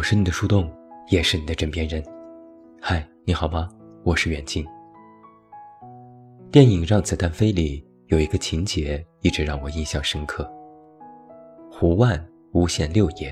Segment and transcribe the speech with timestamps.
[0.00, 0.66] 我是你的树洞，
[1.08, 2.02] 也是你的枕边人。
[2.80, 3.68] 嗨，你好吗？
[4.02, 4.64] 我是远近。
[6.50, 10.50] 电影《让子弹飞》里有一个情节一直让我印象深刻。
[11.70, 12.18] 胡万
[12.52, 13.30] 诬陷六爷，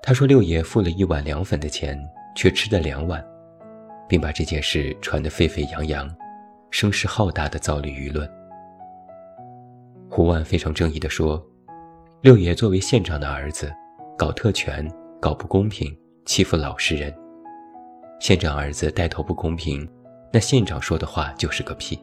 [0.00, 2.00] 他说六爷付了一碗凉粉的钱，
[2.36, 3.20] 却吃了两碗，
[4.08, 6.08] 并把这件事传得沸沸扬扬，
[6.70, 8.30] 声势浩大的造虑舆论。
[10.08, 11.44] 胡万非常正义地说
[12.22, 13.74] ：“六爷作为县长的儿子，
[14.20, 14.86] 搞特权，
[15.18, 17.10] 搞不公平，欺负老实人。
[18.20, 19.90] 县长儿子带头不公平，
[20.30, 21.98] 那县长说的话就是个屁。”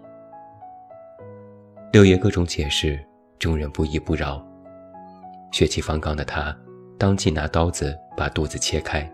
[1.94, 3.00] 六爷各种解释，
[3.38, 4.44] 众人不依不饶。
[5.52, 6.58] 血气方刚的他，
[6.98, 9.08] 当即拿刀子把肚子切开，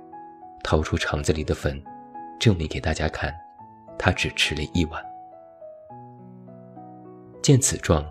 [0.63, 1.83] 掏出肠子里的粉，
[2.39, 3.35] 证明给大家看，
[3.99, 5.03] 他只吃了一碗。
[7.41, 8.01] 见此状。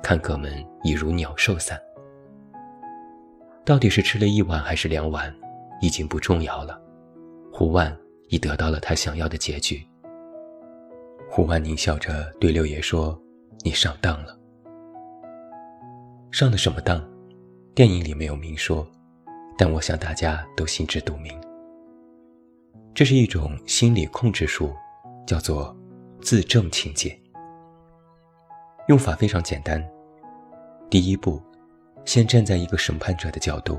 [0.00, 1.78] 看客们已如鸟兽散，
[3.68, 5.30] 到底是吃了一碗还是两碗，
[5.82, 6.80] 已经不重要了。
[7.52, 7.94] 胡万
[8.30, 9.86] 已得到了他想要的结局。
[11.28, 13.20] 胡万狞笑着对六爷说
[13.62, 14.34] ：“你上当了。
[16.30, 17.06] 上的什么当？
[17.74, 18.88] 电影里没有明说，
[19.58, 21.38] 但我想大家都心知肚明。
[22.94, 24.74] 这是一种心理控制术，
[25.26, 25.76] 叫做
[26.22, 27.14] 自证情节。”
[28.88, 29.86] 用法非常简单。
[30.88, 31.38] 第一步，
[32.08, 33.78] 先站在一个审判者的角度。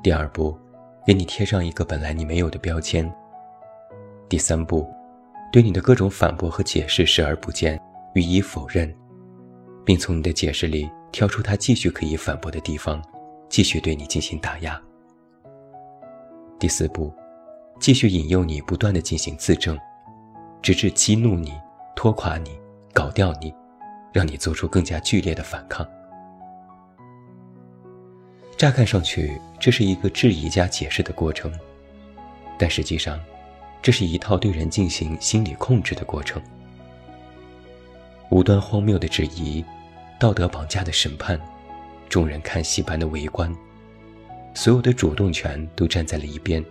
[0.00, 0.56] 第二步，
[1.04, 3.12] 给你贴上一个本来你没有的标签。
[4.28, 4.88] 第三步，
[5.50, 7.76] 对你的各种反驳和解释视而不见，
[8.14, 8.96] 予以否认，
[9.84, 13.02] 并从你的解释里挑出他继续可以反驳的地方，
[13.48, 14.80] 继续对你进行打压。
[16.60, 17.12] 第四步，
[17.80, 19.76] 继续引诱你不断的进行自证，
[20.62, 21.60] 直至激怒你、
[21.96, 22.56] 拖垮你、
[22.92, 23.52] 搞掉你。
[24.12, 25.84] 让你做出更加剧烈的反抗。
[28.60, 31.50] 乍看上去，这是一个质疑加解释的过程，
[32.58, 33.18] 但实际上，
[33.80, 36.42] 这是一套对人进行心理控制的过程。
[38.28, 39.64] 无端荒谬的质疑，
[40.18, 41.40] 道德绑架的审判，
[42.06, 43.50] 众人看戏般的围观，
[44.52, 46.62] 所有的主动权都站在了一边，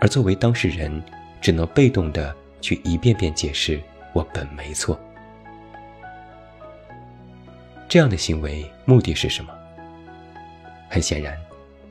[0.00, 1.00] 而作为当事人，
[1.40, 3.80] 只能被动的去一遍遍解释
[4.12, 4.98] ：“我本没错。”
[7.88, 9.54] 这样的行为目的是什么？
[10.92, 11.34] 很显然，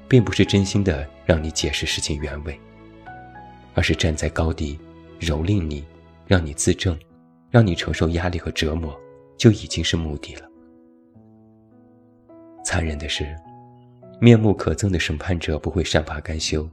[0.07, 2.55] 并不是真心的让你解释事情原委，
[3.73, 4.77] 而是站在高地
[5.19, 5.83] 蹂躏你，
[6.27, 6.95] 让你自证，
[7.49, 8.95] 让你承受压力和折磨，
[9.39, 10.47] 就已经是目的了。
[12.63, 13.35] 残忍的是，
[14.19, 16.69] 面目可憎的审判者不会善罢甘休，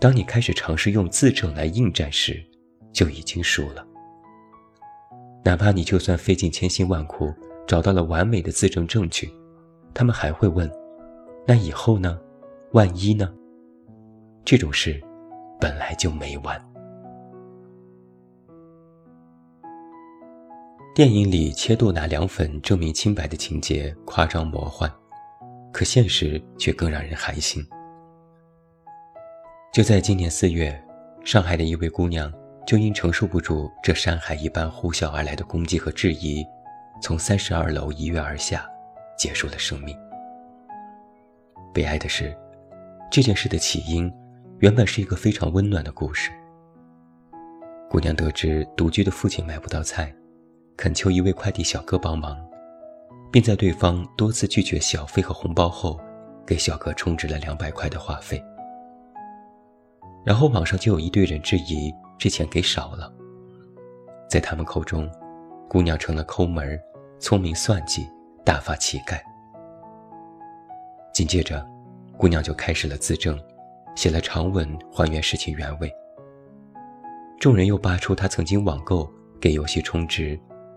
[0.00, 2.42] 当你开始尝试用自证来应战时，
[2.90, 3.86] 就已经输了。
[5.44, 7.30] 哪怕你就算费尽千辛万苦。
[7.66, 9.30] 找到了完美的自证证据，
[9.94, 10.70] 他们还会问
[11.46, 12.18] ：“那以后呢？
[12.72, 13.32] 万一呢？”
[14.44, 15.02] 这种事
[15.60, 16.60] 本来就没完。
[20.94, 24.90] 电影里切度拿凉粉证明清白的情节夸张魔幻，
[25.72, 27.66] 可现实却更让人寒心。
[29.72, 30.80] 就在今年四月，
[31.24, 32.32] 上海的一位姑娘
[32.64, 36.46] 就因承受不住这山海一般呼啸而来的攻击和质疑。
[37.02, 38.64] 从三十二楼一跃而下，
[39.18, 40.03] 结束了生命。
[41.74, 42.34] 悲哀的是，
[43.10, 44.10] 这件事的起因
[44.60, 46.30] 原本是一个非常温暖的故事。
[47.90, 50.14] 姑娘得知独居的父亲买不到菜，
[50.76, 52.38] 恳求一位快递小哥帮忙，
[53.32, 56.00] 并在对方多次拒绝小费和红包后，
[56.46, 58.40] 给小哥充值了两百块的话费。
[60.24, 63.12] 然后网上就有一堆人质疑这钱给少了，
[64.30, 65.10] 在他们口中，
[65.68, 66.78] 姑娘成了抠门。
[67.20, 68.06] 聪明算计，
[68.44, 69.18] 大发乞丐。
[71.14, 71.64] 紧接着，
[72.18, 73.40] 姑娘就开始了自证，
[73.94, 75.88] 写了长文还原事情原委。
[77.38, 79.08] 众人又扒出她曾经网购
[79.40, 80.36] 给游戏充值，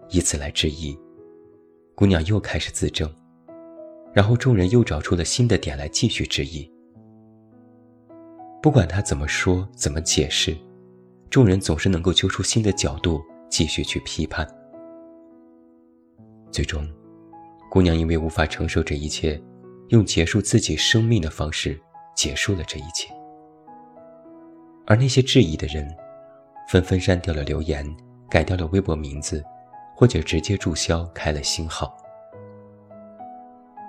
[0.09, 0.95] 以此来质疑。
[1.95, 3.11] 姑娘又开始自证，
[4.13, 6.71] 然后众人又找出了新的点来继续质疑。
[8.61, 10.56] 不管她怎么说怎么解释，
[11.31, 14.47] 众人总是能够揪出新的角度继续去批判。
[16.51, 16.88] 最终，
[17.71, 19.41] 姑娘因为无法承受这一切，
[19.89, 21.79] 用结束自己生命的方式
[22.15, 23.13] 结束了这一切。
[24.85, 25.87] 而那些质疑的人，
[26.69, 27.85] 纷纷删掉了留言，
[28.29, 29.43] 改掉了微博名字，
[29.95, 31.95] 或者直接注销开了新号，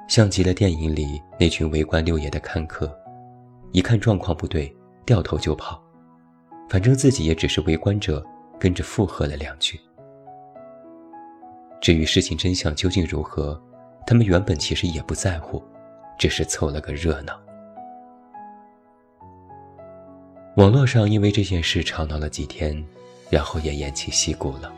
[0.09, 2.93] 像极了电影里那群围观六爷的看客，
[3.73, 4.75] 一看状况不对，
[5.05, 5.81] 掉头就跑，
[6.69, 8.25] 反正自己也只是围观者，
[8.59, 9.79] 跟着附和了两句。
[11.81, 13.61] 至于事情真相究竟如何，
[14.05, 15.63] 他们原本其实也不在乎，
[16.19, 17.39] 只是凑了个热闹。
[20.57, 22.85] 网络上因为这件事吵闹了几天，
[23.31, 24.73] 然后也偃旗息鼓了。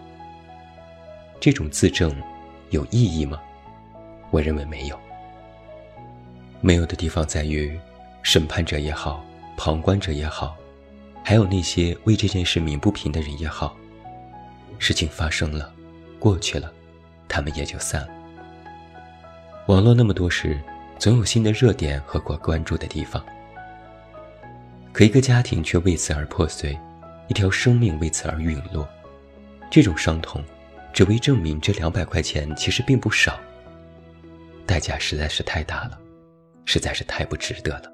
[1.40, 2.14] 这种自证
[2.68, 3.40] 有意义吗？
[4.30, 5.00] 我认为没有。
[6.60, 7.80] 没有的地方在于，
[8.22, 9.24] 审判者也好，
[9.56, 10.54] 旁观者也好，
[11.24, 13.74] 还有那些为这件事鸣不平的人也好，
[14.78, 15.72] 事情发生了，
[16.18, 16.70] 过去了，
[17.26, 18.08] 他们也就散了。
[19.68, 20.60] 网络那么多事，
[21.00, 23.24] 总有新的热点和可关注的地方。
[24.92, 26.78] 可一个家庭却为此而破碎，
[27.26, 28.86] 一条生命为此而陨落，
[29.70, 30.44] 这种伤痛，
[30.92, 33.40] 只为证明这两百块钱其实并不少。
[34.66, 35.98] 代价实在是太大了，
[36.66, 37.90] 实在是太不值得了。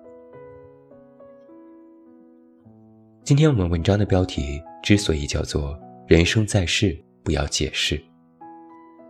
[3.22, 5.78] 今天我们文章的标题之所以叫做
[6.08, 8.02] “人生在世不要解释”，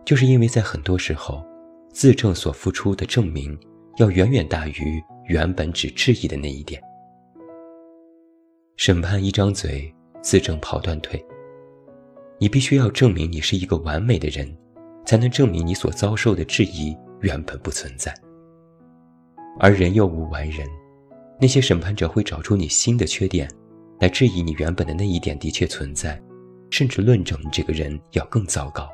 [0.05, 1.43] 就是因为在很多时候，
[1.91, 3.57] 自证所付出的证明，
[3.97, 6.79] 要远远大于原本只质疑的那一点。
[8.75, 9.91] 审判一张嘴，
[10.21, 11.23] 自证跑断腿。
[12.39, 14.55] 你必须要证明你是一个完美的人，
[15.03, 18.13] 才能证明你所遭受的质疑原本不存在。
[19.59, 20.67] 而人又无完人，
[21.41, 23.49] 那些审判者会找出你新的缺点，
[23.99, 26.21] 来质疑你原本的那一点的确存在，
[26.69, 28.87] 甚至论证你这个人要更糟糕。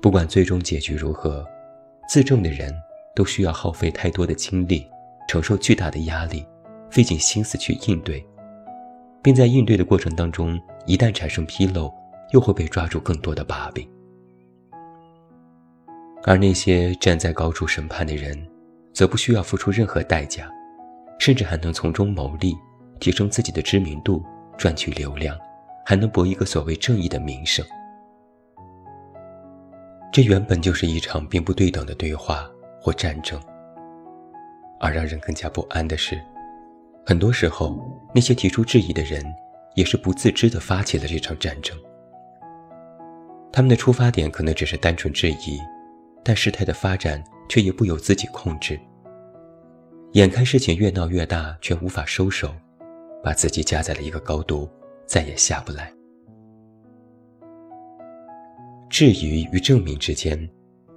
[0.00, 1.44] 不管最终结局如何，
[2.08, 2.74] 自证的人
[3.14, 4.86] 都需要耗费太多的精力，
[5.28, 6.44] 承受巨大的压力。
[6.90, 8.24] 费尽心思去应对，
[9.22, 11.92] 并在应对的过程当中，一旦产生纰漏，
[12.32, 13.86] 又会被抓住更多的把柄。
[16.24, 18.42] 而那些站在高处审判的人，
[18.94, 20.50] 则不需要付出任何代价，
[21.18, 22.56] 甚至还能从中牟利，
[22.98, 24.24] 提升自己的知名度，
[24.56, 25.36] 赚取流量，
[25.84, 27.62] 还能博一个所谓正义的名声。
[30.10, 32.50] 这原本就是一场并不对等的对话
[32.80, 33.40] 或战争，
[34.80, 36.20] 而让人更加不安的是。
[37.04, 37.78] 很多时候，
[38.14, 39.24] 那些提出质疑的人，
[39.74, 41.76] 也是不自知地发起了这场战争。
[43.52, 45.58] 他们的出发点可能只是单纯质疑，
[46.22, 48.78] 但事态的发展却也不由自己控制。
[50.12, 52.54] 眼看事情越闹越大，却无法收手，
[53.22, 54.68] 把自己架在了一个高度，
[55.06, 55.92] 再也下不来。
[58.90, 60.48] 质疑与证明之间，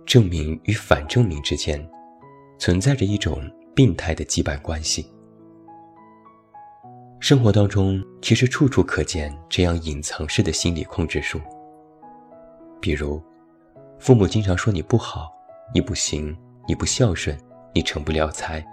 [0.05, 1.85] 证明与反证明之间，
[2.57, 3.41] 存在着一种
[3.75, 5.05] 病态的羁绊关系。
[7.19, 11.39] 生活当中其实处处可见这样隐藏式的心理控制术。
[12.79, 13.21] 比如，
[13.99, 15.29] 父母经常说你不好，
[15.73, 16.35] 你不行，
[16.67, 17.37] 你不孝顺，
[17.75, 18.63] 你成不了才；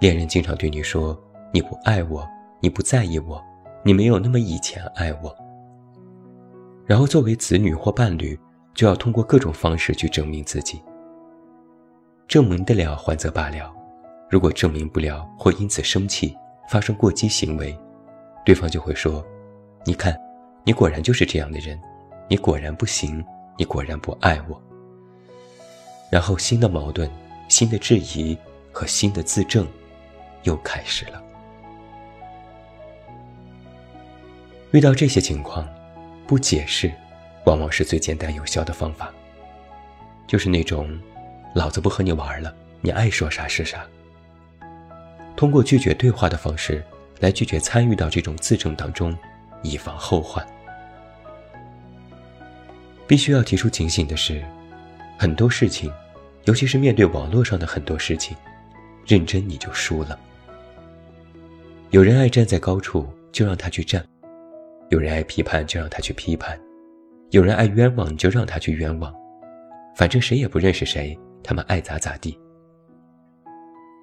[0.00, 1.16] 恋人经常对你说
[1.52, 2.26] 你不爱我，
[2.60, 3.40] 你不在意我，
[3.84, 5.36] 你没有那么以前爱我。
[6.90, 8.36] 然后作为子女或伴侣，
[8.74, 10.82] 就要通过各种方式去证明自己。
[12.26, 13.72] 证明得了还则罢了，
[14.28, 16.36] 如果证明不了或因此生气。
[16.68, 17.76] 发生过激行为，
[18.44, 19.24] 对方就会说
[19.86, 20.16] ：“你看，
[20.64, 21.80] 你果然就是这样的人，
[22.28, 23.24] 你果然不行，
[23.56, 24.60] 你果然不爱我。”
[26.10, 27.08] 然后新的矛盾、
[27.48, 28.36] 新的质疑
[28.72, 29.66] 和新的自证
[30.42, 31.22] 又开始了。
[34.70, 35.68] 遇到这些情况，
[36.30, 36.88] 不解释，
[37.44, 39.12] 往往是最简单有效的方法。
[40.28, 40.96] 就是那种，
[41.56, 43.84] 老子不和你玩了，你爱说啥是啥。
[45.34, 46.84] 通过拒绝对话的方式
[47.18, 49.12] 来拒绝参与到这种自证当中，
[49.62, 50.46] 以防后患。
[53.08, 54.40] 必须要提出警醒的是，
[55.18, 55.92] 很多事情，
[56.44, 58.36] 尤其是面对网络上的很多事情，
[59.04, 60.16] 认真你就输了。
[61.90, 64.00] 有人爱站在高处，就让他去站；
[64.90, 66.58] 有人爱批判，就让他去批判；
[67.30, 69.14] 有人爱冤枉，就让他去冤枉。
[69.94, 72.36] 反正谁也不认识谁，他们爱咋咋地。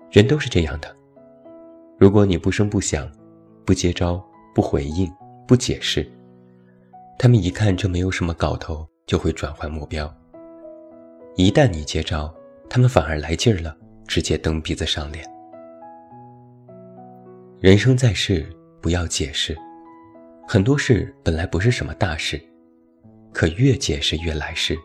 [0.10, 0.96] 人都是这样的。
[1.98, 3.12] 如果你不声不响，
[3.65, 4.24] 不接招，
[4.56, 5.12] 不回应，
[5.46, 6.10] 不解释，
[7.20, 10.10] 他们一看这没有什么搞头，就会转换目标。
[11.36, 12.34] 一旦你接招，
[12.70, 13.75] 他们反而来劲儿了，
[14.08, 15.25] 直接蹬鼻子上脸。
[17.60, 18.48] 人生在世，
[18.79, 19.58] 不要解释，
[20.49, 22.41] 很多事本来不是什么大事，
[23.33, 24.77] 可越解释越来事，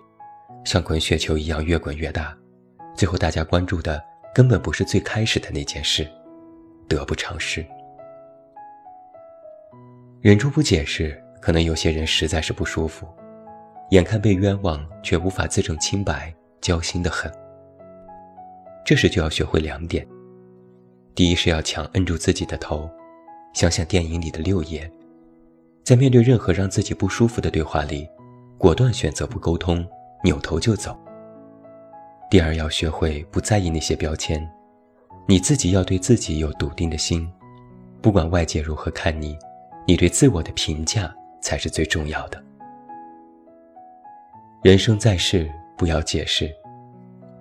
[0.64, 2.36] 像滚雪球一样越滚越大，
[2.96, 4.02] 最后大家关注的
[4.34, 6.04] 根本不是最开始的那件事。
[6.88, 7.64] 得不偿失，
[10.20, 13.06] 忍住不解释，可能有些人实在是不舒服，
[13.90, 17.32] 眼看被冤枉却无法自证清白，焦心的很。
[18.84, 20.04] 这时就要学会两点：
[21.14, 22.90] 第一是要强摁住自己的头，
[23.54, 24.90] 想想电影里的六爷，
[25.84, 28.08] 在面对任何让自己不舒服的对话里，
[28.56, 29.84] 果断选择不沟通，
[30.22, 30.96] 扭头就走。
[32.30, 34.48] 第二要学会不在意那些标签。
[35.26, 37.28] 你自己要对自己有笃定的心，
[38.00, 39.36] 不管外界如何看你，
[39.86, 42.42] 你对自我的评价才是最重要的。
[44.62, 46.52] 人生在世，不要解释，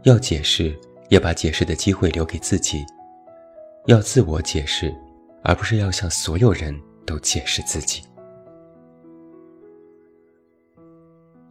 [0.03, 0.77] 要解释
[1.09, 2.85] 也把解释的机会留给自己，
[3.85, 4.93] 要自我解释，
[5.43, 8.03] 而不是要向所有人都解释自己。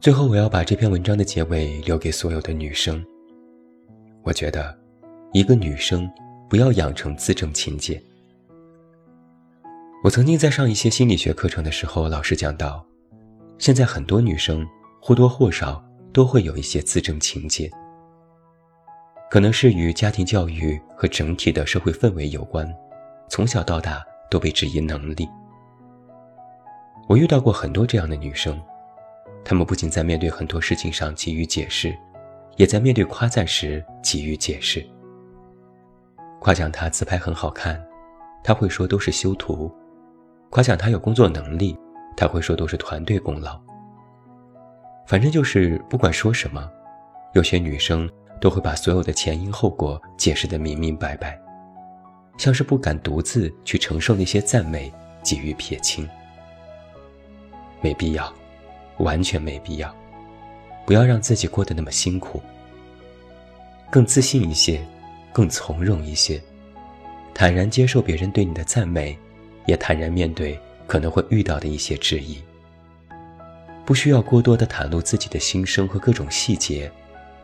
[0.00, 3.04] 最后，我要把这篇文章的结尾留给所有的女生。
[4.22, 4.74] 我觉得，
[5.34, 6.10] 一个女生
[6.48, 8.02] 不要养成自证情结。
[10.02, 12.82] 我曾经在上一些心理学课程的时候，老师讲到，
[13.58, 14.66] 现在很多女生
[15.02, 17.70] 或多或少都会有一些自证情结，
[19.30, 22.66] 可能是与家庭教育和整体的社会氛围有关，
[23.28, 25.28] 从小到大都被质疑能力。
[27.06, 28.58] 我遇到过很多这样的女生。
[29.44, 31.96] 他们不仅在面对很多事情上给予解释，
[32.56, 34.84] 也在面对夸赞时给予解释。
[36.40, 37.82] 夸奖他自拍很好看，
[38.42, 39.70] 他会说都是修图；
[40.50, 41.76] 夸奖他有工作能力，
[42.16, 43.60] 他会说都是团队功劳。
[45.06, 46.70] 反正就是不管说什么，
[47.34, 48.08] 有些女生
[48.40, 51.38] 都会把所有的前因后果解释得明明白白，
[52.38, 54.92] 像是不敢独自去承受那些赞美，
[55.24, 56.08] 给予撇清。
[57.82, 58.32] 没必要。
[59.00, 59.94] 完全没必要，
[60.86, 62.40] 不要让自己过得那么辛苦。
[63.90, 64.80] 更自信一些，
[65.32, 66.40] 更从容一些，
[67.34, 69.18] 坦然接受别人对你的赞美，
[69.66, 72.42] 也坦然面对可能会遇到的一些质疑。
[73.84, 76.90] 不需要过多的袒露自己的心声和各种细节，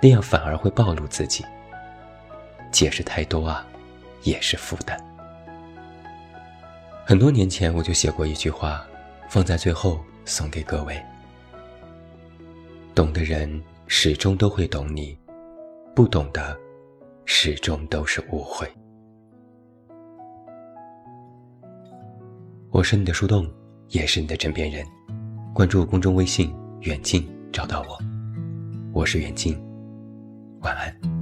[0.01, 1.45] 那样反而会暴露自己。
[2.71, 3.67] 解释太多啊，
[4.23, 4.97] 也是负担。
[7.05, 8.87] 很多年前我就写过一句话，
[9.29, 11.03] 放在最后送给各位。
[12.97, 15.15] 懂的人始终都会懂你，
[15.95, 16.59] 不懂的
[17.27, 18.67] 始终都是误会。
[22.71, 23.47] 我是你的树洞，
[23.91, 24.83] 也是你的枕边人。
[25.53, 26.51] 关注公众微信
[26.81, 27.23] “远近”，
[27.53, 27.99] 找到我。
[28.95, 29.55] 我是远近，
[30.63, 31.16] 晚安。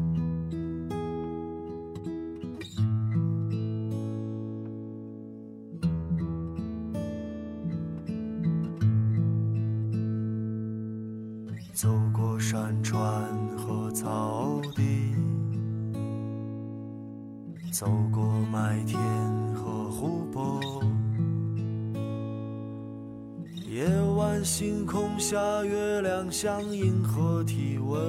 [24.94, 28.00] 空下，月亮像银河体温，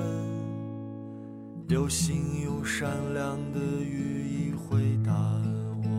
[1.68, 5.12] 流星用闪亮的羽翼回答
[5.82, 5.90] 我。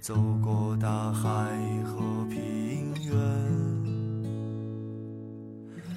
[0.00, 1.30] 走过大海
[1.84, 3.14] 和平原。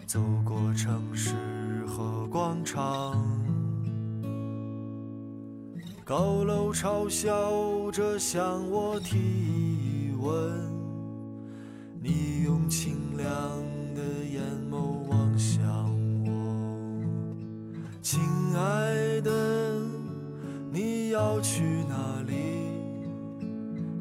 [0.05, 1.33] 走过城市
[1.87, 3.25] 和广场，
[6.03, 10.74] 高楼嘲笑着向我提问。
[12.07, 13.27] 你用清亮
[13.95, 14.77] 的眼眸
[15.09, 15.89] 望向
[16.23, 16.29] 我，
[17.99, 18.21] 亲
[18.55, 19.81] 爱的，
[20.71, 22.35] 你要去哪里？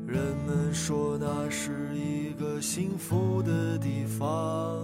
[0.06, 4.78] 人们说那是一个幸福的地方。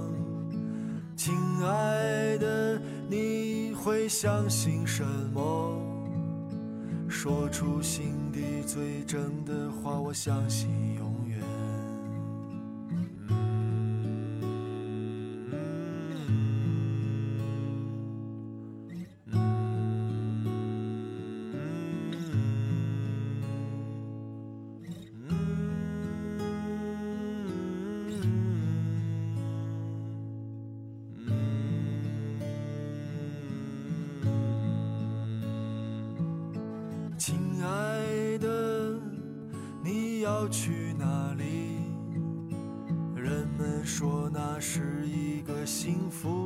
[1.15, 5.77] 亲爱的，你会相信什么？
[7.07, 11.20] 说出心底最真的话，我相信永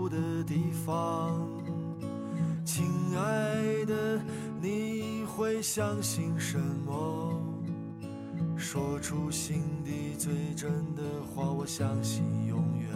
[0.08, 1.49] 的地方。
[2.64, 2.84] 亲
[3.16, 4.20] 爱的，
[4.61, 7.40] 你会相信什么？
[8.56, 11.02] 说出心底最真的
[11.34, 12.90] 话，我相信永远。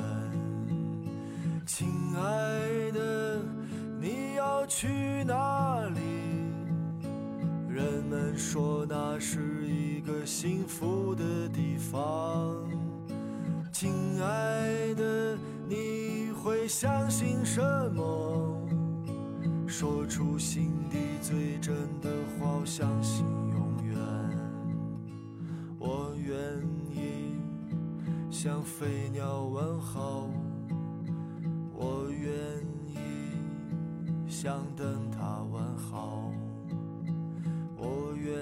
[1.67, 3.41] 亲爱的，
[4.01, 4.89] 你要去
[5.25, 6.01] 哪里？
[7.69, 12.57] 人们说那是一个幸福的地方，
[13.71, 15.39] 亲爱的，
[15.69, 15.98] 你
[16.49, 17.61] 会相信什
[17.93, 18.67] 么？
[19.67, 22.09] 说出心底最真的
[22.41, 23.99] 话，相信永远。
[25.79, 26.35] 我愿
[26.91, 27.37] 意
[28.31, 30.31] 向飞鸟问候，
[31.75, 32.33] 我愿
[32.87, 32.97] 意
[34.27, 36.33] 向灯塔问好。
[37.77, 38.33] 我愿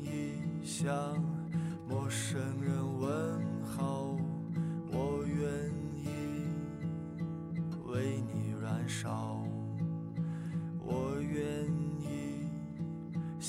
[0.00, 0.94] 意向
[1.88, 2.72] 陌生人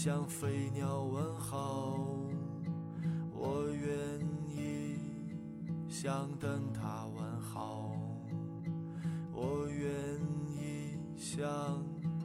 [0.01, 1.99] 向飞鸟问好，
[3.33, 3.91] 我愿
[4.47, 4.97] 意
[5.89, 7.91] 向灯塔问好，
[9.33, 9.91] 我愿
[10.47, 11.83] 意向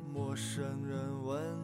[0.09, 1.64] 陌生人问